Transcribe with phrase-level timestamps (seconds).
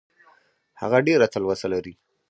[0.81, 1.93] هغه ډېره تلوسه لري.